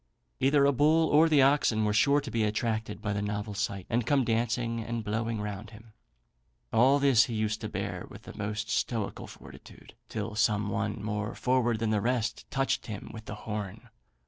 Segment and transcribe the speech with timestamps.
[0.39, 3.85] Either a bull or the oxen were sure to be attracted by the novel sight,
[3.87, 5.93] and come dancing and blowing round him.
[6.73, 11.35] All this he used to bear with the most stoical fortitude, till some one more
[11.35, 13.89] forward than the rest touched him with the horn.